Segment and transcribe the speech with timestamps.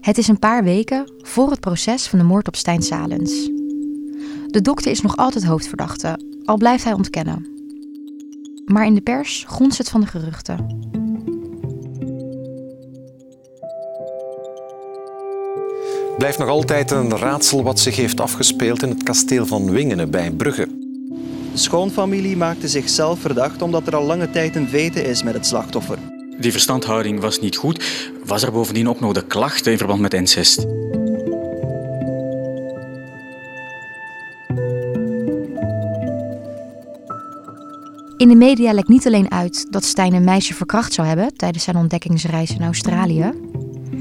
[0.00, 3.50] Het is een paar weken voor het proces van de moord op Stijn Salens.
[4.46, 7.46] De dokter is nog altijd hoofdverdachte, al blijft hij ontkennen.
[8.64, 10.88] Maar in de pers gonst het van de geruchten.
[16.18, 20.30] Blijft nog altijd een raadsel wat zich heeft afgespeeld in het kasteel van Wingenen bij
[20.30, 20.68] Brugge.
[21.52, 25.46] De schoonfamilie maakte zichzelf verdacht omdat er al lange tijd een vete is met het
[25.46, 26.09] slachtoffer.
[26.40, 27.84] Die verstandhouding was niet goed.
[28.24, 30.58] Was er bovendien ook nog de klachten in verband met incest?
[38.16, 41.64] In de media lekt niet alleen uit dat Stijn een meisje verkracht zou hebben tijdens
[41.64, 43.32] zijn ontdekkingsreis in Australië.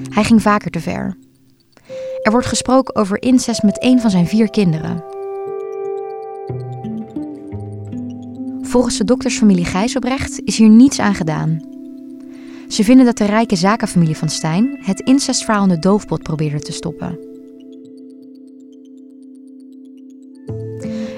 [0.10, 1.18] Hij ging vaker te ver.
[2.22, 5.04] Er wordt gesproken over incest met een van zijn vier kinderen.
[8.62, 11.69] Volgens de doktersfamilie Gijzelbrecht is hier niets aan gedaan.
[12.70, 16.72] Ze vinden dat de rijke zakenfamilie van Stijn het incestverhaal in de doofpot probeerde te
[16.72, 17.20] stoppen.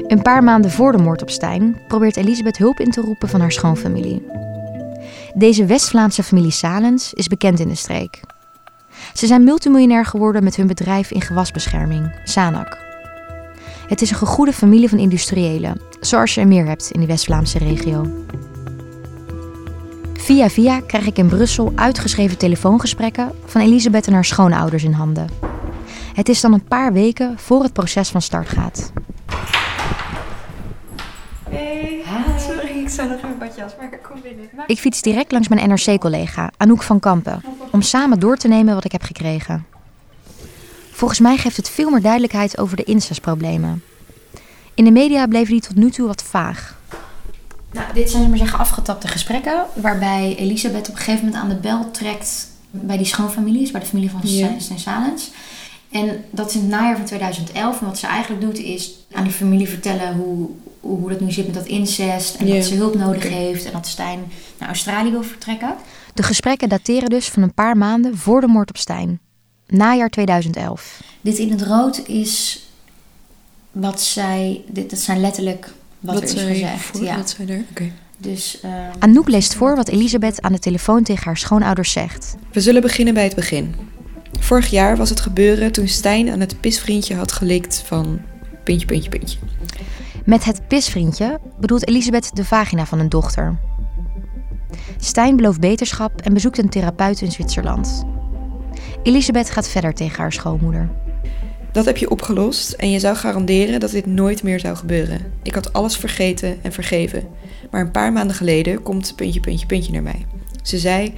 [0.07, 3.39] Een paar maanden voor de moord op Stijn probeert Elisabeth hulp in te roepen van
[3.39, 4.25] haar schoonfamilie.
[5.33, 8.19] Deze West-Vlaamse familie Salens is bekend in de streek.
[9.13, 12.77] Ze zijn multimiljonair geworden met hun bedrijf in gewasbescherming, Sanak.
[13.87, 17.57] Het is een gegoede familie van industriëlen, zoals je er meer hebt in de West-Vlaamse
[17.57, 18.07] regio.
[20.21, 25.29] Via via krijg ik in Brussel uitgeschreven telefoongesprekken van Elisabeth en haar schoonouders in handen.
[26.13, 28.91] Het is dan een paar weken voor het proces van start gaat.
[31.49, 32.03] Hey,
[32.39, 34.49] sorry, ik zou nog even badje als, maar kom binnen.
[34.67, 38.85] Ik fiets direct langs mijn NRC-collega Anouk van Kampen om samen door te nemen wat
[38.85, 39.65] ik heb gekregen.
[40.91, 43.83] Volgens mij geeft het veel meer duidelijkheid over de incestproblemen.
[44.73, 46.79] In de media bleven die tot nu toe wat vaag.
[47.71, 49.65] Nou, dit zijn, maar zeggen, afgetapte gesprekken.
[49.73, 53.87] Waarbij Elisabeth op een gegeven moment aan de bel trekt bij die schoonfamilies, bij de
[53.87, 54.21] familie van.
[54.59, 55.31] Stijn Salens.
[55.91, 57.79] En dat is in het najaar van 2011.
[57.79, 60.49] En wat ze eigenlijk doet is aan die familie vertellen hoe,
[60.79, 62.35] hoe hoe dat nu zit met dat incest.
[62.35, 63.65] En dat ze hulp nodig heeft.
[63.65, 65.75] En dat Stijn naar Australië wil vertrekken.
[66.13, 69.19] De gesprekken dateren dus van een paar maanden voor de moord op Stijn.
[69.67, 71.01] Najaar 2011.
[71.21, 72.65] Dit in het rood is
[73.71, 74.61] wat zij...
[74.67, 76.81] Dit, dat zijn letterlijk wat, er is zij gezegd.
[76.83, 77.15] voor- ja.
[77.15, 77.63] Wat zij er?
[77.69, 77.91] Oké.
[78.17, 82.35] Dus, ehm, Anouk leest voor wat Elisabeth aan de telefoon tegen haar schoonouders zegt.
[82.51, 83.75] We zullen beginnen bij het begin.
[84.39, 88.21] Vorig jaar was het gebeuren toen Stijn aan het pisvriendje had gelikt van
[88.63, 89.37] puntje, puntje, puntje.
[90.25, 93.59] Met het pisvriendje bedoelt Elisabeth de vagina van een dochter.
[94.97, 98.03] Stijn belooft beterschap en bezoekt een therapeut in Zwitserland.
[99.03, 100.89] Elisabeth gaat verder tegen haar schoonmoeder.
[101.71, 105.21] Dat heb je opgelost en je zou garanderen dat dit nooit meer zou gebeuren.
[105.43, 107.27] Ik had alles vergeten en vergeven.
[107.71, 110.25] Maar een paar maanden geleden komt puntje, puntje, puntje naar mij.
[110.63, 111.13] Ze zei: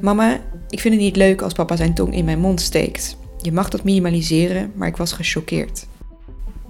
[0.00, 3.16] Mama, ik vind het niet leuk als papa zijn tong in mijn mond steekt.
[3.42, 5.86] Je mag dat minimaliseren, maar ik was gechoqueerd.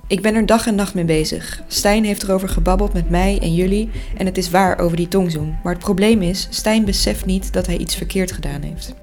[0.07, 1.63] Ik ben er dag en nacht mee bezig.
[1.67, 5.57] Stijn heeft erover gebabbeld met mij en jullie en het is waar over die tongzoen.
[5.63, 8.95] Maar het probleem is, Stijn beseft niet dat hij iets verkeerd gedaan heeft.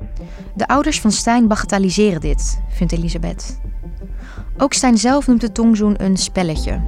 [0.56, 3.60] De ouders van Stijn bagatelliseren dit, vindt Elisabeth.
[4.58, 6.82] Ook Stijn zelf noemt de tongzoen een spelletje.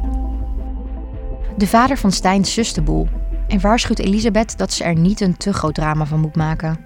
[1.58, 3.08] De vader van Stijn sust de boel
[3.48, 6.80] en waarschuwt Elisabeth dat ze er niet een te groot drama van moet maken.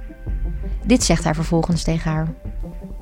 [0.85, 2.33] Dit zegt hij vervolgens tegen haar.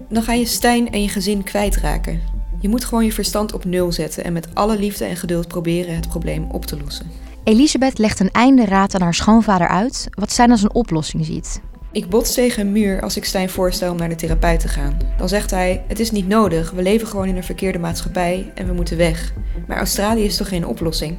[0.10, 2.20] Dan ga je Stijn en je gezin kwijtraken.
[2.60, 5.96] Je moet gewoon je verstand op nul zetten en met alle liefde en geduld proberen
[5.96, 7.06] het probleem op te lossen.
[7.44, 11.62] Elisabeth legt een einde raad aan haar schoonvader uit wat Stijn als een oplossing ziet.
[11.92, 14.98] Ik bots tegen een muur als ik Stijn voorstel om naar de therapeut te gaan.
[15.18, 18.68] Dan zegt hij: Het is niet nodig, we leven gewoon in een verkeerde maatschappij en
[18.68, 19.34] we moeten weg.
[19.68, 21.18] Maar Australië is toch geen oplossing?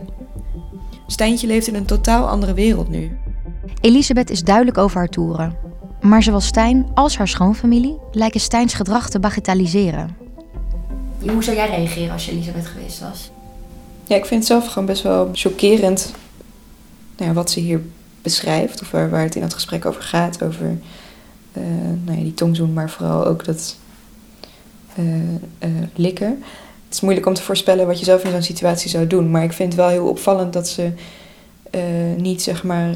[1.06, 3.18] Stijntje leeft in een totaal andere wereld nu.
[3.80, 5.56] Elisabeth is duidelijk over haar toeren.
[6.00, 10.16] Maar zowel Stijn als haar schoonfamilie lijken Stijns gedrag te bagatelliseren.
[11.18, 13.30] hoe zou jij reageren als je Elisabeth geweest was?
[14.04, 16.12] Ja, ik vind het zelf gewoon best wel chockerend
[17.16, 17.82] nou ja, wat ze hier
[18.22, 18.80] beschrijft.
[18.80, 20.42] Of waar, het in dat gesprek over gaat.
[20.42, 20.78] Over
[21.52, 21.62] eh,
[22.04, 23.76] nou ja, die tongzoen, maar vooral ook dat
[24.94, 25.04] eh,
[25.58, 26.42] eh, likken.
[26.84, 29.30] Het is moeilijk om te voorspellen wat je zelf in zo'n situatie zou doen.
[29.30, 30.90] Maar ik vind het wel heel opvallend dat ze
[32.16, 32.94] niet zeg maar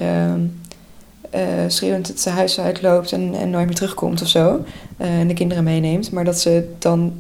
[1.69, 4.65] schreeuwend het huis uitloopt en, en nooit meer terugkomt of zo.
[4.97, 6.11] en de kinderen meeneemt.
[6.11, 7.13] Maar dat ze dan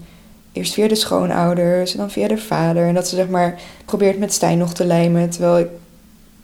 [0.56, 2.86] eerst via de schoonouders en dan via de vader.
[2.86, 5.30] En dat ze zeg maar probeert met Stijn nog te lijmen.
[5.30, 5.68] Terwijl ik,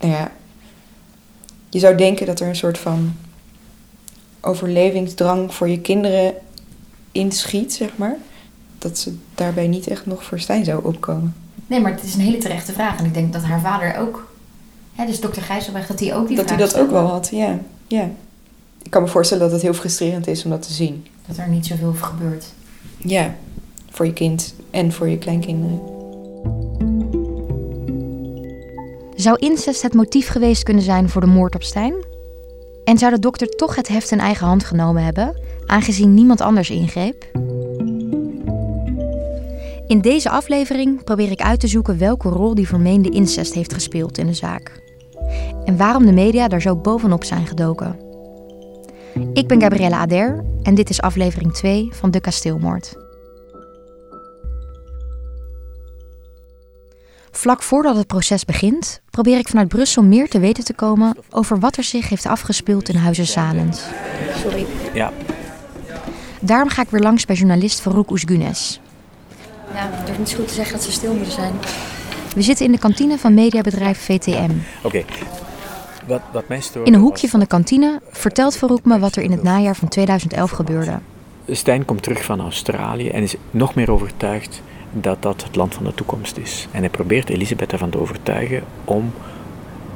[0.01, 0.31] nou ja,
[1.73, 3.15] je zou denken dat er een soort van
[4.41, 6.35] overlevingsdrang voor je kinderen
[7.13, 8.17] inschiet, zeg maar.
[8.79, 11.35] Dat ze daarbij niet echt nog voor Stijn zou opkomen.
[11.67, 12.99] Nee, maar het is een hele terechte vraag.
[12.99, 14.33] En ik denk dat haar vader ook...
[14.93, 17.07] Hè, dus dokter Gijzelberg, dat hij ook die dat hij vraag dat ook stelde.
[17.07, 17.59] wel had, ja.
[17.87, 18.11] ja.
[18.83, 21.07] ik kan me voorstellen dat het heel frustrerend is om dat te zien.
[21.27, 22.45] Dat er niet zoveel gebeurt.
[22.99, 23.35] Ja,
[23.91, 25.81] voor je kind en voor je kleinkinderen.
[29.23, 31.95] Zou incest het motief geweest kunnen zijn voor de moord op Stijn?
[32.85, 36.71] En zou de dokter toch het heft in eigen hand genomen hebben, aangezien niemand anders
[36.71, 37.25] ingreep?
[39.87, 44.19] In deze aflevering probeer ik uit te zoeken welke rol die vermeende incest heeft gespeeld
[44.19, 44.81] in de zaak.
[45.65, 47.99] En waarom de media daar zo bovenop zijn gedoken.
[49.33, 53.02] Ik ben Gabriella Ader en dit is aflevering 2 van De Kasteelmoord.
[57.35, 61.59] Vlak voordat het proces begint, probeer ik vanuit Brussel meer te weten te komen over
[61.59, 63.83] wat er zich heeft afgespeeld in Huizen Salens.
[64.43, 64.67] Sorry.
[64.95, 65.13] Ja,
[66.45, 68.81] Daarom ga ik weer langs bij journalist Farouk Oesgunes.
[69.75, 71.53] Ja, ik durf niet zo goed te zeggen dat ze stil moeten zijn.
[72.35, 74.51] We zitten in de kantine van mediabedrijf VTM.
[74.83, 75.05] Oké.
[76.07, 79.23] Wat, wat mij stoorde In een hoekje van de kantine vertelt Farouk me wat er
[79.23, 80.99] in het najaar van 2011 gebeurde.
[81.49, 84.63] Stijn komt terug van Australië en is nog meer overtuigd
[84.93, 86.69] dat dat het land van de toekomst is.
[86.71, 89.13] En hij probeert Elisabeth ervan te overtuigen om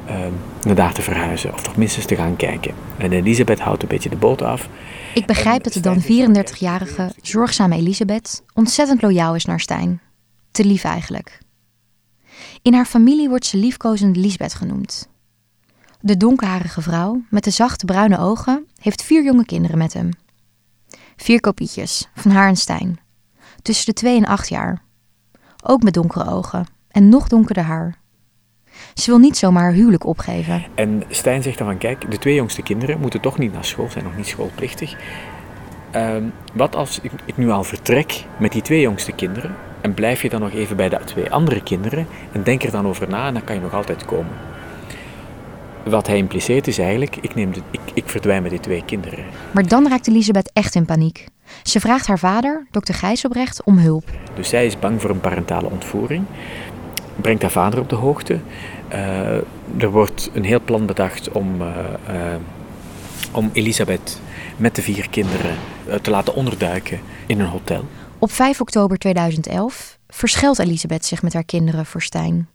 [0.07, 0.33] ehm,
[0.63, 2.75] naar daar te verhuizen, of toch minstens te gaan kijken.
[2.97, 4.69] En Elisabeth houdt een beetje de boot af.
[5.15, 10.01] Ik begrijp dat de dan 34-jarige, zorgzame Elisabeth ontzettend loyaal is naar Stijn.
[10.51, 11.39] Te lief eigenlijk.
[12.63, 15.09] In haar familie wordt ze liefkozend Lisbeth genoemd.
[16.01, 20.11] De donkerharige vrouw met de zachte bruine ogen heeft vier jonge kinderen met hem.
[21.17, 22.99] Vier kopietjes van haar en Stijn.
[23.63, 24.83] Tussen de twee en acht jaar.
[25.69, 27.97] Ook met donkere ogen en nog donkerder haar.
[28.95, 30.65] Ze wil niet zomaar haar huwelijk opgeven.
[30.75, 33.91] En Stijn zegt dan van, kijk, de twee jongste kinderen moeten toch niet naar school,
[33.91, 34.97] zijn nog niet schoolplichtig.
[35.91, 36.23] Ehm,
[36.55, 40.29] wat als ik, ik nu al vertrek met die twee jongste kinderen en blijf je
[40.29, 43.35] dan nog even bij de twee andere kinderen en denk er dan over na en
[43.35, 44.33] dan kan je nog altijd komen.
[45.85, 49.25] Wat hij impliceert is eigenlijk, ik, neem de, ik, ik verdwijn met die twee kinderen.
[49.51, 51.27] Maar dan raakt Elisabeth echt in paniek.
[51.63, 54.11] Ze vraagt haar vader, dokter Gijsselbrecht, om hulp.
[54.35, 56.25] Dus zij is bang voor een parentale ontvoering,
[57.17, 58.39] brengt haar vader op de hoogte.
[58.89, 59.37] Eh,
[59.79, 62.41] er wordt een heel plan bedacht om, eh, eh,
[63.33, 64.21] om Elisabeth
[64.57, 65.57] met de vier kinderen
[66.03, 67.85] te laten onderduiken in een hotel.
[68.19, 72.49] Op 5 oktober 2011 verschilt Elisabeth zich met haar kinderen voor Stijn.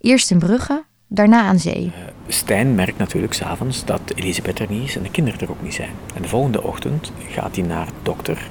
[0.00, 1.92] Eerst in Brugge, daarna aan zee.
[2.28, 5.74] Stijn merkt natuurlijk s'avonds dat Elisabeth er niet is en de kinderen er ook niet
[5.74, 5.90] zijn.
[6.14, 8.50] En de volgende ochtend gaat hij naar de dokter.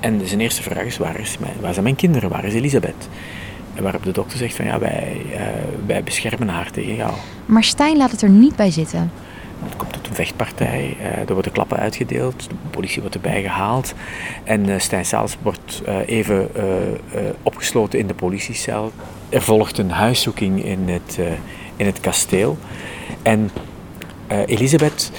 [0.00, 2.30] En zijn eerste vraag is, waar, is mijn, waar zijn mijn kinderen?
[2.30, 3.08] Waar is Elisabeth?
[3.74, 5.40] En waarop de dokter zegt van, ja, wij, eh,
[5.86, 7.12] wij beschermen haar tegen jou.
[7.46, 9.10] Maar Stijn laat het er niet bij zitten.
[9.64, 13.94] Het komt tot een vechtpartij, eh, er worden klappen uitgedeeld, de politie wordt erbij gehaald.
[14.44, 16.50] En Stijn Saals wordt even
[17.42, 18.92] opgesloten in de politiecel.
[19.28, 21.18] Er volgt een huiszoeking in het,
[21.80, 22.58] in het kasteel.
[23.22, 23.50] En
[24.26, 25.10] eh, Elisabeth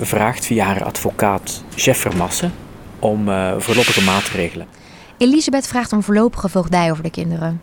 [0.00, 2.52] vraagt via haar advocaat Jeff Vermassen
[2.98, 4.66] om eh, voorlopige maatregelen.
[5.18, 7.60] Elisabeth vraagt om voorlopige voogdij over de kinderen.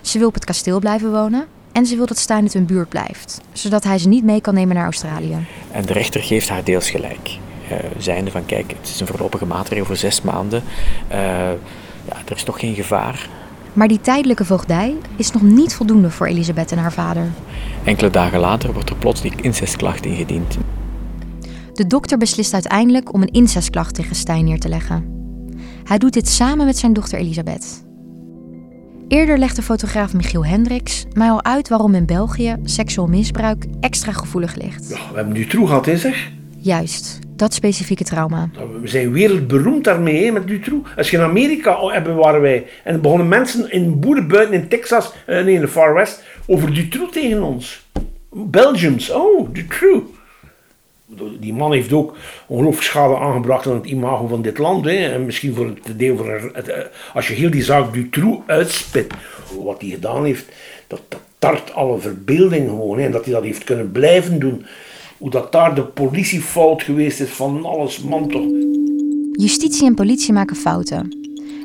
[0.00, 2.88] Ze wil op het kasteel blijven wonen en ze wil dat Stijn uit hun buurt
[2.88, 5.46] blijft, zodat hij ze niet mee kan nemen naar Australië.
[5.70, 7.38] En de rechter geeft haar deels gelijk.
[7.68, 10.62] Eh zijnde van, kijk, het is een voorlopige maatregel voor zes maanden.
[11.08, 11.18] Eh,
[12.08, 13.28] ja, er is toch geen gevaar.
[13.74, 17.26] Maar die tijdelijke voogdij is nog niet voldoende voor Elisabeth en haar vader.
[17.84, 20.58] Enkele dagen later wordt er plots die incestklacht ingediend.
[21.72, 25.12] De dokter beslist uiteindelijk om een incestklacht tegen Stijn neer te leggen.
[25.84, 27.84] Hij doet dit samen met zijn dochter Elisabeth.
[29.08, 34.54] Eerder legde fotograaf Michiel Hendricks mij al uit waarom in België seksueel misbruik extra gevoelig
[34.54, 34.88] ligt.
[34.88, 36.32] Ja, we hebben Dutroux gehad, hè, zeg.
[36.58, 38.50] Juist, dat specifieke trauma.
[38.80, 40.90] We zijn wereldberoemd daarmee, met Dutroux.
[40.96, 42.66] Als je in Amerika hebben, waren wij...
[42.84, 47.12] En begonnen mensen in boerenbuiten in Texas, eh, nee, in de Far West, over Dutroux
[47.12, 47.86] tegen ons.
[48.30, 50.04] Belgians, oh, Dutroux.
[51.40, 54.84] Die man heeft ook ongelooflijk schade aangebracht aan het imago van dit land.
[54.84, 55.12] Hè.
[55.12, 56.26] En misschien voor het deel van...
[56.52, 56.82] Het, eh,
[57.14, 59.14] als je heel die zaak Dutroux uitspit,
[59.62, 60.44] wat hij gedaan heeft,
[60.86, 62.98] dat, dat tart alle verbeelding gewoon.
[62.98, 63.04] Hè.
[63.04, 64.66] En dat hij dat heeft kunnen blijven doen.
[65.18, 68.46] Hoe dat daar de politiefout geweest is van alles, man toch.
[69.32, 71.16] Justitie en politie maken fouten,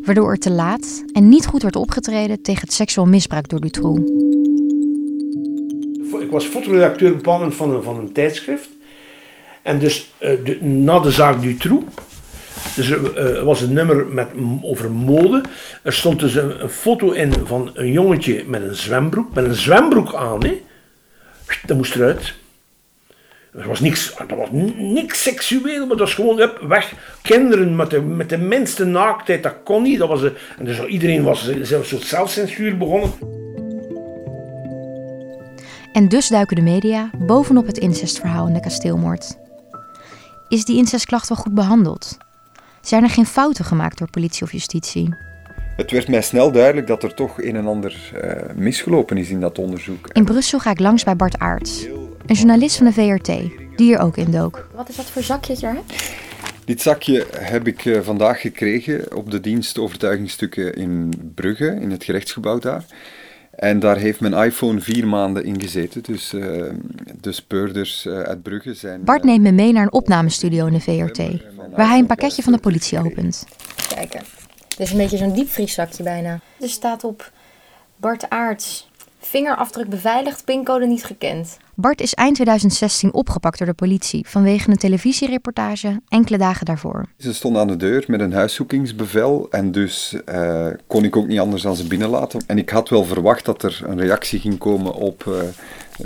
[0.05, 4.01] waardoor er te laat en niet goed wordt opgetreden tegen het seksueel misbruik door Dutroux.
[6.19, 8.69] Ik was fotoredacteur op van een, van een tijdschrift.
[9.61, 11.85] En dus eh, de, na de zaak Dutroux,
[12.75, 14.27] dus er eh, was een nummer met,
[14.61, 15.43] over mode.
[15.83, 19.55] Er stond dus een, een foto in van een jongetje met een zwembroek, met een
[19.55, 20.43] zwembroek aan.
[20.43, 20.61] Hè.
[21.65, 22.33] Dat moest eruit.
[23.53, 26.93] Er was niks, er was niks seksueel, maar dat was gewoon hup, weg.
[27.21, 29.99] Kinderen met de, met de minste naaktheid, dat kon niet.
[29.99, 33.11] Dat was, een- en dus iedereen was een soort zelfcensuur begonnen.
[35.93, 39.37] En dus duiken de media bovenop het incestverhaal in de kasteelmoord.
[40.49, 42.17] is die incestklacht wel goed behandeld?
[42.81, 45.15] Zijn er geen fouten gemaakt door politie of justitie?
[45.75, 49.39] Het werd mij snel duidelijk dat er toch een en ander uh, misgelopen is in
[49.39, 50.07] dat onderzoek.
[50.13, 51.87] In Brussel ga ik langs bij Bart Aarts,
[52.29, 54.67] een journalist van de VRT, die hier ook in dook.
[54.75, 56.13] Wat is dat voor zakje dat je hebt?
[56.65, 62.03] Dit zakje heb ik uh, vandaag gekregen op de dienst overtuigingsstukken in Brugge, in het
[62.03, 62.85] gerechtsgebouw daar.
[63.51, 66.03] En daar heeft mijn iPhone vier maanden in gezeten.
[66.03, 66.63] Dus uh,
[67.21, 69.03] de speurders uh, uit Brugge zijn.
[69.03, 71.17] Bart neemt me mee naar een opnamestudio in de VRT,
[71.75, 73.45] waar hij een pakketje van de politie opent.
[73.95, 74.21] Kijken.
[74.67, 76.39] Dit is een beetje zo'n diepvrieszakje bijna.
[76.59, 77.31] Er staat op
[77.95, 78.88] Bart Aarts.
[79.21, 81.57] Vingerafdruk beveiligd, pincode niet gekend.
[81.75, 87.05] Bart is eind 2016 opgepakt door de politie vanwege een televisiereportage enkele dagen daarvoor.
[87.17, 91.39] Ze stond aan de deur met een huiszoekingsbevel en dus uh, kon ik ook niet
[91.39, 92.43] anders dan ze binnenlaten.
[92.47, 95.35] En ik had wel verwacht dat er een reactie ging komen op uh,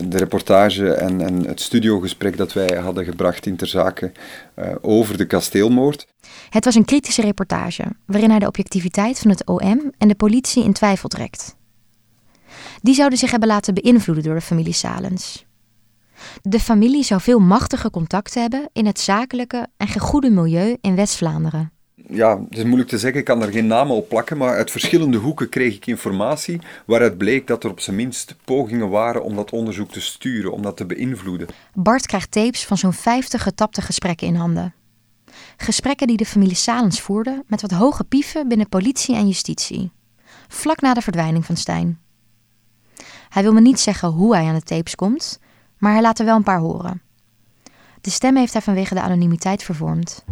[0.09, 4.11] de reportage en, en, het studiogesprek dat wij hadden gebracht in ter zake
[4.59, 6.07] uh, over de kasteelmoord.
[6.49, 10.63] Het was een kritische reportage waarin hij de objectiviteit van het OM en de politie
[10.63, 11.55] in twijfel trekt.
[12.83, 15.45] Die zouden zich hebben laten beïnvloeden door de familie Salens.
[16.41, 21.71] De familie zou veel machtige contacten hebben in het zakelijke en gegoede milieu in West-Vlaanderen.
[22.09, 24.71] Ja, het is moeilijk te zeggen, ik kan er geen namen op plakken, maar uit
[24.71, 29.35] verschillende hoeken kreeg ik informatie waaruit bleek dat er op zijn minst pogingen waren om
[29.35, 31.47] dat onderzoek te sturen, om dat te beïnvloeden.
[31.73, 34.73] Bart krijgt tapes van zo'n 50 getapte gesprekken in handen.
[35.57, 39.91] Gesprekken die de familie Salens voerde met wat hoge pieven binnen politie en justitie.
[40.47, 42.02] Vlak na de verdwijning van Stijn.
[43.33, 45.39] Hij wil me niet zeggen hoe hij aan de tapes komt,
[45.77, 47.01] maar hij laat er wel een paar horen.
[48.01, 50.25] De stem heeft hij vanwege de anonimiteit vervormd.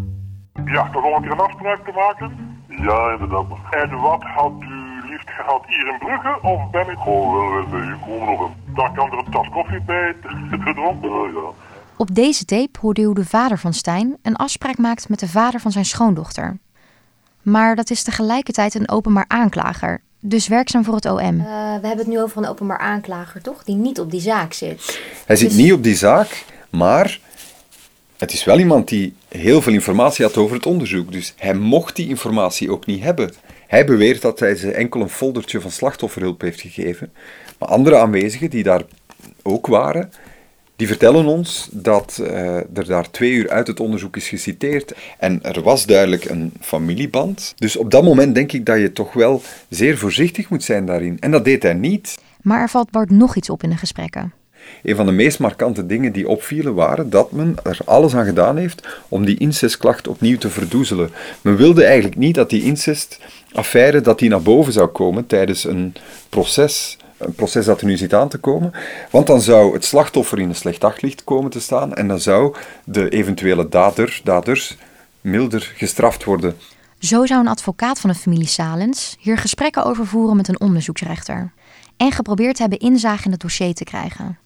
[0.66, 2.60] Ja, toch al een keer een afspraak te maken?
[2.68, 3.46] Ja, inderdaad.
[3.70, 6.98] En wat had u liefst gehad hier in Brugge of ben ik...
[6.98, 8.74] Gewoon wel u komen nog een...
[8.76, 10.16] Daar kan er een tas koffie bij
[10.50, 11.50] gedronken Ja, ja.
[11.98, 15.28] Op deze tape hoorde u hoe de vader van Stijn een afspraak maakt met de
[15.28, 16.58] vader van zijn schoondochter.
[17.42, 21.20] Maar dat is tegelijkertijd een openbaar aanklager, dus werkzaam voor het OM.
[21.20, 21.46] Uh,
[21.82, 23.64] we hebben het nu over een openbaar aanklager, toch?
[23.64, 25.00] Die niet op die zaak zit.
[25.26, 27.20] Hij zit niet op die zaak, maar
[28.18, 31.12] het is wel iemand die heel veel informatie had over het onderzoek.
[31.12, 33.34] Dus hij mocht die informatie ook niet hebben.
[33.68, 37.14] Hij beweert dat hij ze enkel een foldertje van slachtofferhulp heeft gegeven.
[37.58, 38.82] Maar andere aanwezigen die daar
[39.42, 40.12] ook waren,
[40.82, 44.94] die vertellen ons dat uh, er daar twee uur uit het onderzoek is geciteerd.
[45.18, 47.54] En er was duidelijk een familieband.
[47.58, 51.18] Dus op dat moment denk ik dat je toch wel zeer voorzichtig moet zijn daarin.
[51.20, 52.18] En dat deed hij niet.
[52.42, 54.34] Maar er valt Bart nog iets op in de gesprekken.
[54.84, 58.58] Een van de meest markante dingen die opvielen waren dat men er alles aan gedaan
[58.58, 61.10] heeft om die incestklacht opnieuw te verdoezelen.
[61.42, 65.94] Men wilde eigenlijk niet dat die incestaffaire dat die naar boven zou komen tijdens een
[66.30, 68.72] proces een proces dat er nu zit aan te komen.
[69.12, 72.56] Want dan zou het slachtoffer in een slecht daglicht komen te staan en dan zou
[72.84, 74.78] de eventuele dader, daders
[75.22, 76.56] milder gestraft worden.
[77.00, 81.52] Zo zou een advocaat van de familie Salens hier gesprekken over voeren met een onderzoeksrechter
[81.98, 84.38] en geprobeerd hebben inzage in het dossier te krijgen.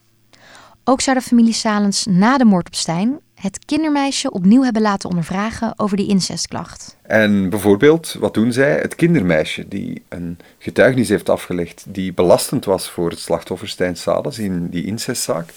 [0.84, 5.10] Ook zou de familie Salens na de moord op Stijn het kindermeisje opnieuw hebben laten
[5.10, 6.98] ondervragen over die incestklacht.
[7.02, 8.78] En bijvoorbeeld, wat doen zij?
[8.80, 14.40] Het kindermeisje die een getuigenis heeft afgelegd die belastend was voor het slachtoffer Stijn Salens
[14.40, 15.50] in die incestzaak,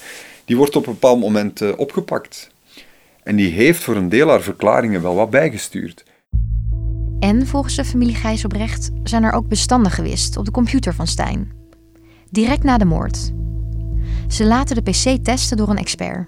[0.45, 2.49] die wordt op een bepaald moment uh, opgepakt.
[3.23, 6.03] En die heeft voor een deel haar verklaringen wel wat bijgestuurd.
[7.19, 11.51] En volgens de familie Gijzelbrecht zijn er ook bestanden gewist op de computer van Stijn.
[12.29, 13.31] Direct na de moord.
[14.27, 16.27] Ze laten de PC testen door een expert.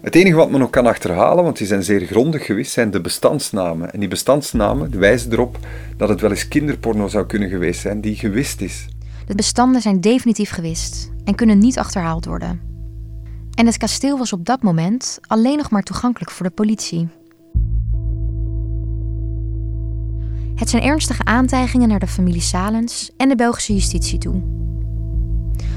[0.00, 3.00] Het enige wat men nog kan achterhalen, want die zijn zeer grondig geweest, zijn de
[3.00, 3.92] bestandsnamen.
[3.92, 5.58] En die bestandsnamen wijzen erop
[5.96, 8.86] dat het wel eens kinderporno zou kunnen geweest zijn die gewist is.
[9.26, 12.60] De bestanden zijn definitief gewist en kunnen niet achterhaald worden.
[13.54, 17.08] En het kasteel was op dat moment alleen nog maar toegankelijk voor de politie.
[20.54, 24.42] Het zijn ernstige aantijgingen naar de familie Salens en de Belgische justitie toe.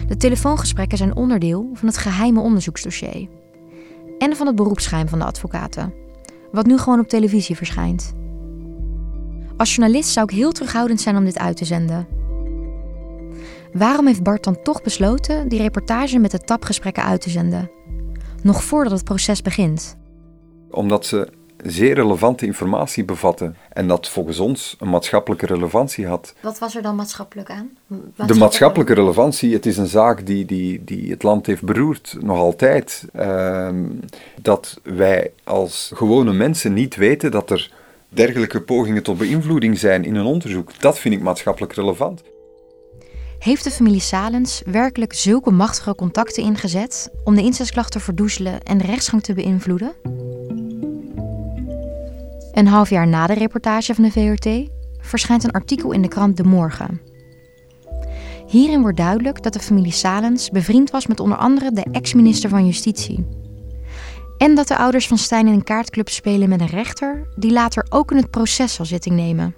[0.08, 3.28] De telefoongesprekken zijn onderdeel van het geheime onderzoeksdossier
[4.22, 5.94] en van het beroepsgeheim van de advocaten,
[6.52, 8.14] wat nu gewoon op televisie verschijnt.
[9.58, 12.08] Als journalist zou ik heel terughoudend zijn om dit uit te zenden.
[13.74, 17.72] Waarom heeft Bart dan toch besloten die reportage met de tapgesprekken uit te zenden?
[18.44, 19.98] Nog voordat het proces begint.
[20.70, 21.28] Omdat ze
[21.66, 26.34] zeer relevante informatie bevatten en dat volgens ons een maatschappelijke relevantie had.
[26.42, 27.70] Wat was er dan maatschappelijk aan?
[28.26, 32.38] De maatschappelijke relevantie, het is een zaak die, die, die het land heeft beroerd, nog
[32.38, 33.06] altijd.
[33.16, 33.70] Uh,
[34.42, 37.72] dat wij als gewone mensen niet weten dat er
[38.10, 40.80] dergelijke pogingen tot beïnvloeding zijn in een onderzoek.
[40.80, 42.22] Dat vind ik maatschappelijk relevant.
[43.40, 48.78] Heeft de familie Salens werkelijk zulke machtige contacten ingezet om de incestklacht te verdoezelen en
[48.78, 49.92] de rechtsgang te beïnvloeden?
[52.52, 56.38] Een half jaar na de reportage van de VRT verschijnt een artikel in de krant
[56.38, 57.02] De Morgen.
[58.48, 62.66] Hierin wordt duidelijk dat de familie Salens bevriend was met onder andere de ex-minister van
[62.66, 63.28] Justitie.
[64.38, 67.86] En dat de ouders van Stijn in een kaartclub spelen met een rechter die later
[67.90, 69.56] ook in het proces zal zitting nemen.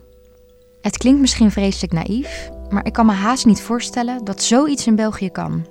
[0.81, 4.95] Het klinkt misschien vreselijk naïef, maar ik kan me haast niet voorstellen dat zoiets in
[4.95, 5.65] België kan.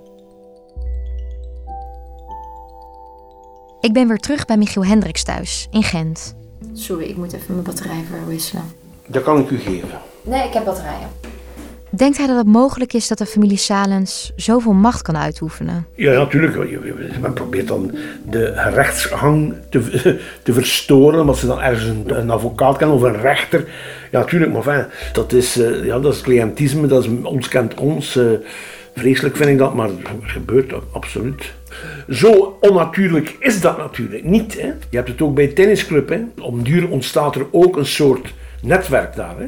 [3.81, 6.41] Ik ben weer terug bij Michiel Hendricks thuis, in Gent.
[6.73, 8.65] Sorry, ik moet even mijn batterij verwisselen.
[9.07, 9.89] Dat kan ik u geven.
[10.23, 11.09] Nee, ik heb batterijen.
[11.95, 15.87] Denkt hij dat het mogelijk is dat de familie Salens zoveel macht kan uitoefenen?
[15.95, 16.57] Ja, natuurlijk.
[17.21, 17.95] Men probeert dan
[18.31, 19.81] de rechtsgang te,
[20.43, 23.69] te verstoren, omdat ze dan ergens een, een advocaat kennen of een rechter.
[24.11, 27.75] Ja, natuurlijk, maar fijn, dat, is, uh, ja, dat is cliëntisme, dat is ons kent
[27.75, 28.17] ons.
[28.17, 28.31] Uh,
[28.95, 31.53] vreselijk vind ik dat, maar het gebeurt absoluut.
[32.09, 34.61] Zo onnatuurlijk is dat natuurlijk niet.
[34.61, 34.67] Hè?
[34.67, 36.09] Je hebt het ook bij tennisclub.
[36.09, 36.21] Hè?
[36.41, 39.39] Om duur ontstaat er ook een soort netwerk daar.
[39.39, 39.47] Hè?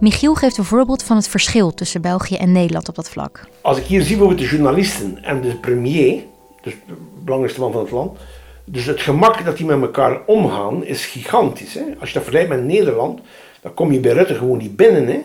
[0.00, 3.48] Michiel geeft een voorbeeld van het verschil tussen België en Nederland op dat vlak.
[3.60, 6.22] Als ik hier zie bijvoorbeeld de journalisten en de premier,
[6.62, 8.18] dus de belangrijkste man van het land,
[8.64, 11.74] dus het gemak dat die met elkaar omgaan is gigantisch.
[11.74, 11.82] Hè?
[12.00, 13.20] Als je dat vergelijkt met Nederland,
[13.60, 15.06] dan kom je bij Rutte gewoon niet binnen.
[15.06, 15.20] Hè?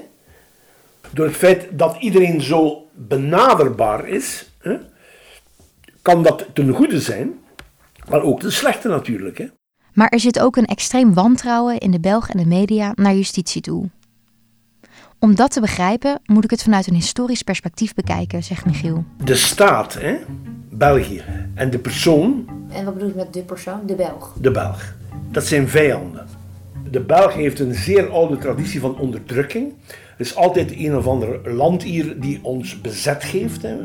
[1.13, 4.75] Door het feit dat iedereen zo benaderbaar is, hè,
[6.01, 7.33] kan dat ten goede zijn,
[8.09, 9.37] maar ook ten slechte natuurlijk.
[9.37, 9.47] Hè?
[9.93, 13.61] Maar er zit ook een extreem wantrouwen in de Belgen en de media naar justitie
[13.61, 13.89] toe.
[15.19, 19.03] Om dat te begrijpen moet ik het vanuit een historisch perspectief bekijken, zegt Michiel.
[19.23, 20.17] De staat, hè?
[20.69, 22.45] België, en de persoon.
[22.71, 23.85] En wat bedoel je met de persoon?
[23.85, 24.33] De Belg.
[24.39, 24.95] De Belg.
[25.31, 26.27] Dat zijn vijanden.
[26.91, 29.73] De Belg heeft een zeer oude traditie van onderdrukking.
[29.87, 33.61] Er is altijd een of ander land hier die ons bezet geeft.
[33.61, 33.77] Hè.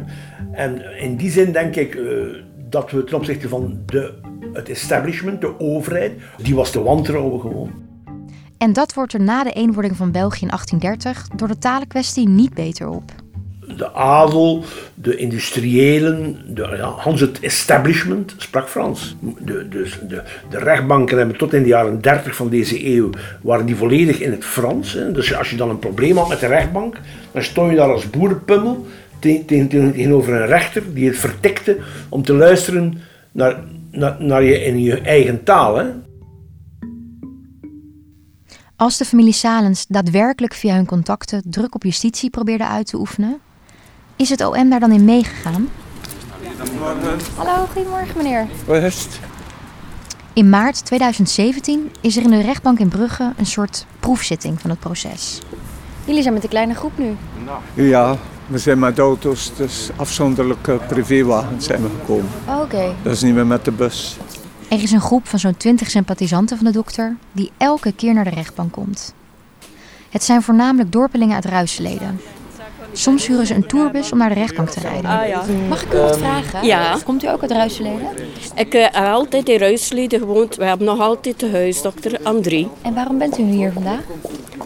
[0.53, 2.37] En in die zin denk ik uh,
[2.69, 4.15] dat we ten opzichte van de,
[4.53, 7.71] het establishment, de overheid, die was te wantrouwen gewoon.
[8.59, 12.55] En dat wordt er na de eenwording van België in 1830 door de talenkwestie niet
[12.55, 13.13] beter op.
[13.77, 19.17] De adel, de industriëlen, de, ja, Hans het establishment sprak Frans.
[19.39, 23.11] De, de, de rechtbanken hebben tot in de jaren 30 van deze eeuw
[23.43, 24.93] waren die volledig in het Frans.
[24.93, 25.13] Hè.
[25.13, 26.97] Dus als je dan een probleem had met de rechtbank,
[27.33, 28.87] dan stond je daar als boerenpummel
[29.21, 32.99] tegenover een rechter die het vertikte om te luisteren
[33.33, 35.77] naar, naar, naar je in je eigen taal.
[35.77, 35.87] Hè.
[38.77, 43.41] Als de familie Salens daadwerkelijk via hun contacten druk op justitie probeerde uit te oefenen,
[44.17, 45.69] is het OM daar dan in meegegaan?
[47.37, 48.47] Hallo, goedemorgen meneer.
[48.67, 49.21] Rust.
[50.33, 54.79] In maart 2017 is er in de rechtbank in Brugge een soort proefzitting van het
[54.79, 55.41] proces.
[56.05, 57.17] Jullie zijn met een kleine groep nu?
[57.75, 62.31] Ja, we zijn met auto's, dus afzonderlijke privéwagens zijn we gekomen.
[62.49, 62.95] Oh, Oké.
[63.03, 64.17] Dat is niet meer met de bus.
[64.69, 68.25] Er is een groep van zo'n 20 sympathisanten van de dokter die elke keer naar
[68.25, 69.15] de rechtbank komt.
[70.11, 72.21] Het zijn voornamelijk dorpelingen uit Ruisleden.
[72.97, 75.11] Soms huren ze een tourbus om naar de rechtbank te rijden.
[75.11, 75.45] Ah, ja.
[75.69, 76.67] Mag ik u wat vragen?
[76.67, 76.99] Ja.
[77.05, 78.09] Komt u ook uit Ruisleden?
[78.55, 80.57] Ik uh, heb altijd in Ruisleden gewoond.
[80.57, 82.69] We hebben nog altijd de huisdokter André.
[82.83, 84.01] En waarom bent u hier vandaag?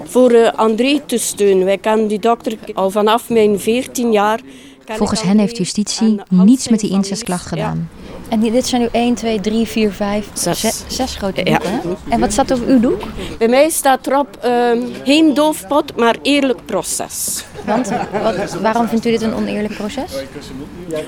[0.05, 1.65] Voor uh, André te steunen.
[1.65, 4.41] Wij kennen die dokter al vanaf mijn 14 jaar.
[4.85, 7.89] Volgens hen heeft justitie niets met die incestklacht gedaan.
[8.31, 11.89] En dit zijn nu 1, 2, 3, 4, 5, zes, zes grote boeken.
[11.89, 11.97] Ja.
[12.09, 13.03] En wat staat op uw doek?
[13.39, 14.71] Bij mij staat erop uh,
[15.05, 17.45] geen doofpot, maar eerlijk proces.
[17.67, 17.89] Want
[18.23, 20.13] wat, waarom vindt u dit een oneerlijk proces?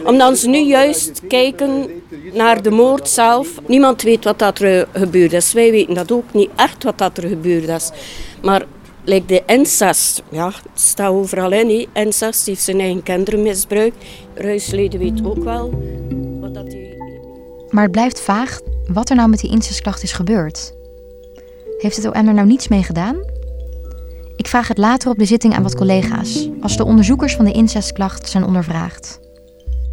[0.05, 1.87] Omdat ze nu juist kijken
[2.33, 3.49] naar de moord zelf.
[3.67, 5.53] Niemand weet wat dat er gebeurd is.
[5.53, 7.91] Wij weten dat ook niet echt wat dat er gebeurd is.
[8.43, 8.63] Maar
[9.05, 11.69] Like de incest, ja, het staat overal in.
[11.69, 12.01] He.
[12.01, 14.05] Incest heeft zijn eigen kinderen misbruikt.
[14.35, 15.83] Ruisleden weet ook wel
[16.41, 16.92] wat dat die...
[17.73, 20.75] Maar het blijft vaag wat er nou met die incestklacht is gebeurd.
[21.79, 23.17] Heeft het OM er nou niets mee gedaan?
[24.37, 27.53] Ik vraag het later op de zitting aan wat collega's, als de onderzoekers van de
[27.53, 29.21] incestklacht zijn ondervraagd.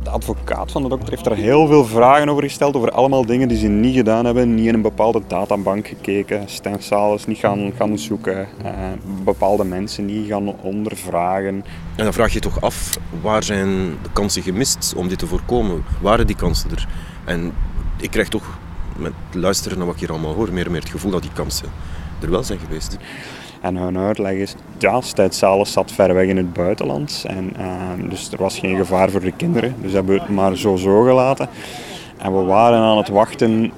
[0.03, 3.47] De advocaat van de dokter heeft er heel veel vragen over gesteld, over allemaal dingen
[3.47, 4.55] die ze niet gedaan hebben.
[4.55, 8.73] Niet in een bepaalde databank gekeken, Stijn Salis niet gaan, gaan zoeken, eh,
[9.23, 11.63] bepaalde mensen niet gaan ondervragen.
[11.95, 13.67] En dan vraag je toch af, waar zijn
[14.03, 15.83] de kansen gemist om dit te voorkomen?
[16.01, 16.87] Waren die kansen er?
[17.25, 17.53] En
[17.99, 18.57] ik krijg toch,
[18.97, 21.31] met luisteren naar wat ik hier allemaal hoor, meer en meer het gevoel dat die
[21.33, 21.69] kansen
[22.21, 22.97] er wel zijn geweest.
[23.61, 27.23] En hun uitleg is, ja, Stijn Salis zat ver weg in het buitenland.
[27.27, 29.75] En, uh, dus er was geen gevaar voor de kinderen.
[29.81, 31.49] Dus hebben we het maar zo zo gelaten.
[32.17, 33.71] En we waren aan het wachten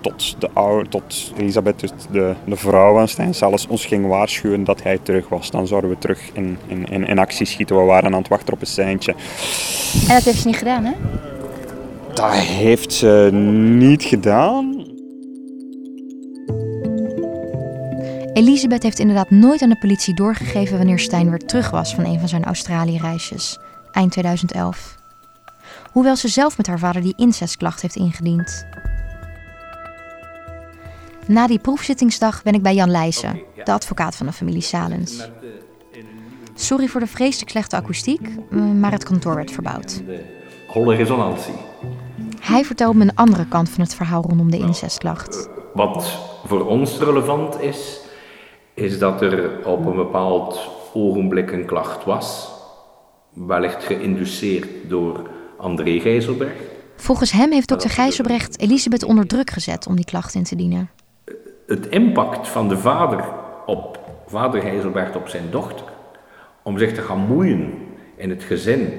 [0.00, 4.64] tot, de oude, tot Elisabeth, dus de, de vrouw van Stijn Salis, ons ging waarschuwen
[4.64, 5.50] dat hij terug was.
[5.50, 7.76] Dan zouden we terug in, in, in, in actie schieten.
[7.76, 9.12] We waren aan het wachten op een seintje.
[10.08, 10.92] En dat heeft ze niet gedaan, hè?
[12.14, 13.28] Dat heeft ze
[13.78, 14.88] niet gedaan.
[18.32, 22.18] Elisabeth heeft inderdaad nooit aan de politie doorgegeven wanneer Stijn weer terug was van een
[22.18, 23.58] van zijn Australië-reisjes,
[23.92, 24.96] eind 2011.
[25.92, 28.66] Hoewel ze zelf met haar vader die incestklacht heeft ingediend.
[31.26, 35.28] Na die proefzittingsdag ben ik bij Jan Leijsen, de advocaat van de familie Salens.
[36.54, 40.02] Sorry voor de vreselijk slechte akoestiek, maar het kantoor werd verbouwd.
[40.66, 41.54] Holle resonantie.
[42.40, 45.48] Hij vertelt me een andere kant van het verhaal rondom de incestklacht.
[45.74, 48.00] Wat voor ons relevant is,
[48.74, 52.50] is dat er op een bepaald ogenblik een klacht was,
[53.32, 56.56] wellicht geïnduceerd door André Gijzelberg.
[56.96, 60.90] Volgens hem heeft dokter Gijzelbrecht Elisabeth onder druk gezet om die klacht in te dienen.
[61.66, 63.24] Het impact van de vader
[63.66, 65.86] op vader Gijzelberg op zijn dochter,
[66.62, 67.72] om zich te gaan moeien
[68.16, 68.92] in het gezin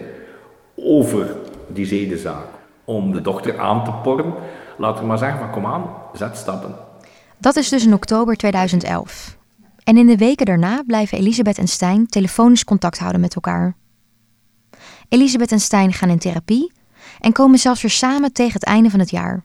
[0.75, 1.35] over
[1.67, 2.47] die zedenzaak,
[2.91, 4.33] om de dochter aan te porren,
[4.77, 6.75] laat ik maar zeggen van kom aan, zet stappen.
[7.37, 9.37] Dat is dus in oktober 2011.
[9.83, 13.75] En in de weken daarna blijven Elisabeth en Stijn telefonisch contact houden met elkaar.
[15.09, 16.71] Elisabeth en Stijn gaan in therapie
[17.19, 19.43] en komen zelfs weer samen tegen het einde van het jaar.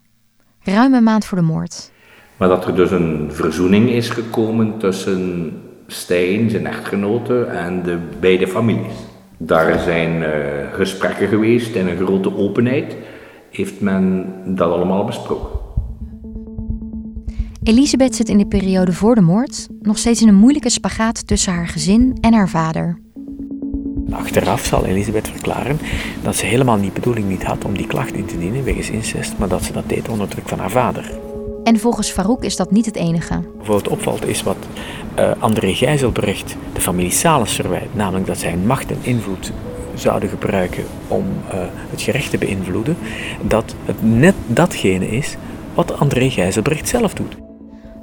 [0.62, 1.90] Ruim een maand voor de moord.
[2.36, 5.52] Maar dat er dus een verzoening is gekomen tussen
[5.86, 8.94] Stijn, zijn echtgenote, en de beide families.
[9.36, 10.28] Daar zijn uh,
[10.72, 12.96] gesprekken geweest in een grote openheid.
[13.56, 15.58] Heeft men dat allemaal besproken?
[17.62, 21.52] Elisabeth zit in de periode voor de moord nog steeds in een moeilijke spagaat tussen
[21.52, 22.98] haar gezin en haar vader.
[24.10, 25.78] Achteraf zal Elisabeth verklaren
[26.22, 29.38] dat ze helemaal niet bedoeling niet had om die klacht in te dienen wegens incest,
[29.38, 31.18] maar dat ze dat deed onder druk van haar vader.
[31.64, 33.40] En volgens Farouk is dat niet het enige.
[33.56, 34.66] Bijvoorbeeld opvalt is wat
[35.18, 39.52] uh, André Gijzelbrecht de familie Salens verwijt, namelijk dat zij macht en invloed
[39.96, 42.96] zouden gebruiken om uh, het gerecht te beïnvloeden,
[43.42, 45.36] dat het net datgene is
[45.74, 47.36] wat André Gijzelbrecht zelf doet.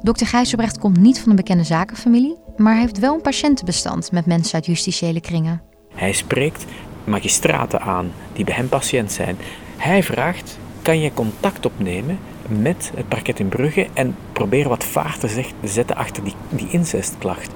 [0.02, 4.26] Dokter Gijzelbrecht komt niet van een bekende zakenfamilie, maar hij heeft wel een patiëntenbestand met
[4.26, 5.62] mensen uit justitiële kringen.
[5.94, 6.64] Hij spreekt
[7.04, 9.36] magistraten aan die bij hem patiënt zijn.
[9.76, 15.20] Hij vraagt: kan je contact opnemen met het parket in Brugge en proberen wat vaart
[15.20, 17.50] te zetten achter die, die incestklacht?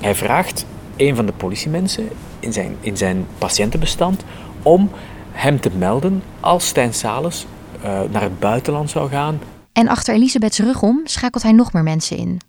[0.00, 0.66] Hij vraagt
[0.98, 2.08] een van de politiemensen
[2.40, 4.24] in zijn, in zijn patiëntenbestand
[4.62, 4.90] om
[5.30, 7.46] hem te melden als Stijn Sales
[7.84, 9.40] uh, naar het buitenland zou gaan.
[9.72, 12.40] En achter Elisabeths rug om schakelt hij nog meer mensen in.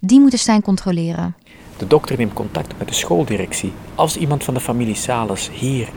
[0.00, 1.34] Die moeten Stijn controleren.
[1.76, 3.72] De dokter neemt contact met de schooldirectie.
[3.94, 5.88] Als iemand van de familie Sales hier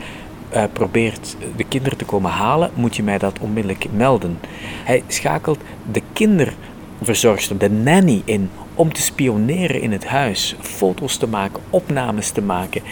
[0.54, 4.38] uh, probeert de kinderen te komen halen, moet je mij dat onmiddellijk melden.
[4.84, 5.58] Hij schakelt
[5.92, 12.30] de kinderverzorgster, de nanny, in om te spioneren in het huis, foto's te maken, opnames
[12.30, 12.82] te maken.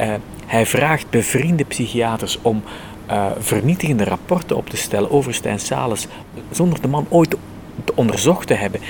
[0.00, 0.14] Uh,
[0.46, 2.62] hij vraagt bevriende psychiaters om
[3.10, 6.06] uh, vernietigende rapporten op te stellen over Stijn Sales,
[6.50, 8.80] zonder de man ooit te onderzocht te hebben.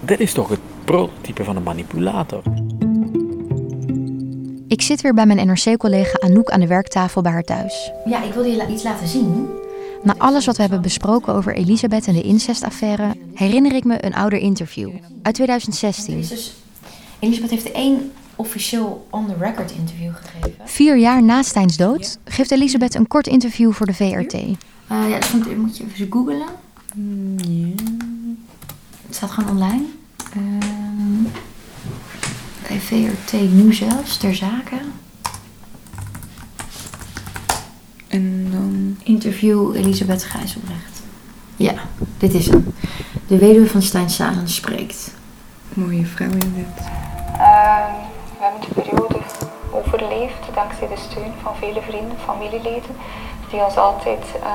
[0.00, 2.42] Dat is toch het prototype van een manipulator.
[4.68, 7.92] Ik zit weer bij mijn NRC-collega Anouk aan de werktafel bij haar thuis.
[8.04, 9.48] Ja, ik wilde je iets laten zien.
[10.04, 14.14] Na alles wat we hebben besproken over Elisabeth en de incestaffaire, herinner ik me een
[14.14, 14.90] ouder interview
[15.22, 16.16] uit 2016.
[16.20, 16.52] Dus,
[17.18, 20.68] Elisabeth heeft één officieel on-the-record interview gegeven.
[20.68, 24.32] Vier jaar na Stijns dood geeft Elisabeth een kort interview voor de VRT.
[24.34, 24.56] Uh,
[24.88, 26.46] ja, dat moet, moet je even googlen.
[26.94, 27.36] Mm,
[29.06, 29.84] Het staat gewoon online.
[30.36, 31.32] Uh,
[32.68, 34.76] bij VRT nu zelfs, ter zake.
[38.14, 38.96] En dan...
[39.02, 41.02] Interview Elisabeth Gijzelbrecht.
[41.56, 41.74] Ja,
[42.18, 42.74] dit is hem.
[43.26, 45.14] De weduwe van Stijn Salens spreekt.
[45.74, 46.78] Mooie vrouw in dit.
[46.78, 47.86] Uh,
[48.38, 49.16] we hebben de periode
[49.72, 52.96] overleefd dankzij de steun van vele vrienden, familieleden,
[53.50, 54.50] die ons altijd uh,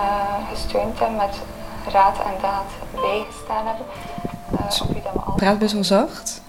[0.52, 1.36] gesteund hebben, met
[1.92, 3.86] raad en daad bijgestaan hebben.
[4.54, 6.42] Uh, praat best wel zacht.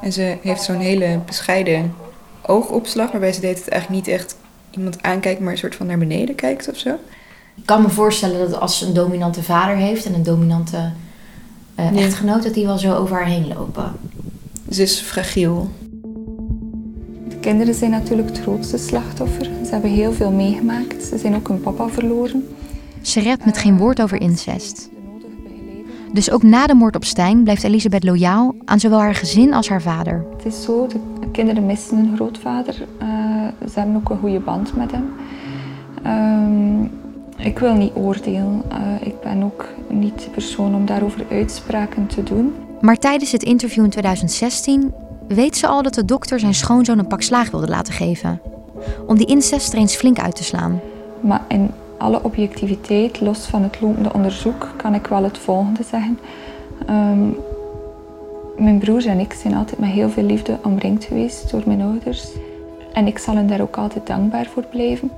[0.00, 1.94] En ze heeft zo'n hele bescheiden
[2.42, 4.36] oogopslag, waarbij ze deed het eigenlijk niet echt
[4.76, 6.88] iemand aankijkt, maar een soort van naar beneden kijkt of zo.
[7.56, 10.92] Ik kan me voorstellen dat als ze een dominante vader heeft en een dominante
[11.80, 12.00] uh, ja.
[12.00, 13.92] echtgenoot, dat die wel zo over haar heen lopen.
[14.70, 15.70] Ze is fragiel.
[17.28, 19.44] De kinderen zijn natuurlijk het grootste slachtoffer.
[19.44, 21.04] Ze hebben heel veel meegemaakt.
[21.04, 22.48] Ze zijn ook hun papa verloren.
[23.02, 24.88] Ze redt met geen woord over incest.
[26.14, 29.68] Dus ook na de moord op Stijn blijft Elisabeth loyaal aan zowel haar gezin als
[29.68, 30.24] haar vader.
[30.36, 30.98] Het is zo, de
[31.32, 32.74] kinderen missen hun grootvader.
[33.02, 33.08] Uh,
[33.70, 35.12] ze hebben ook een goede band met hem.
[36.06, 36.90] Um,
[37.36, 38.62] ik wil niet oordelen.
[38.72, 42.54] Uh, ik ben ook niet de persoon om daarover uitspraken te doen.
[42.80, 44.92] Maar tijdens het interview in 2016
[45.28, 48.40] weet ze al dat de dokter zijn schoonzoon een pak slaag wilde laten geven.
[49.06, 50.80] Om die incest er eens flink uit te slaan.
[51.20, 51.70] Maar in
[52.04, 56.18] alle objectiviteit, los van het lopende onderzoek, kan ik wel het volgende zeggen.
[56.90, 57.36] Um,
[58.58, 62.28] Mijn broers en ik zijn altijd met heel veel liefde omringd geweest door mijn ouders.
[62.92, 65.10] En ik zal hen daar ook altijd dankbaar voor blijven.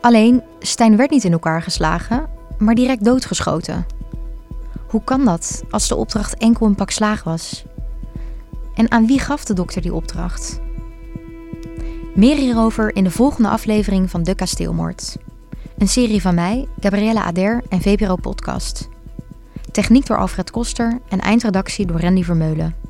[0.00, 2.26] Alleen, Stijn werd niet in elkaar geslagen,
[2.58, 3.86] maar direct doodgeschoten.
[4.86, 7.64] Hoe kan dat als de opdracht enkel een pak slaag was?
[8.74, 10.60] En aan wie gaf de dokter die opdracht?
[12.14, 15.16] Meer hierover in de volgende aflevering van De Kasteelmoord.
[15.82, 18.88] Een serie van mij, Gabriella Ader en VPRO Podcast.
[19.70, 22.81] Techniek door Alfred Koster en eindredactie door Randy Vermeulen.